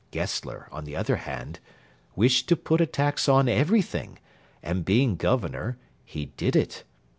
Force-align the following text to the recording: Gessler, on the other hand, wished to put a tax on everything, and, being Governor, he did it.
Gessler, 0.09 0.67
on 0.71 0.85
the 0.85 0.95
other 0.95 1.15
hand, 1.17 1.59
wished 2.15 2.49
to 2.49 2.55
put 2.55 2.81
a 2.81 2.87
tax 2.87 3.29
on 3.29 3.47
everything, 3.47 4.17
and, 4.63 4.83
being 4.83 5.15
Governor, 5.15 5.77
he 6.03 6.33
did 6.37 6.55
it. 6.55 6.83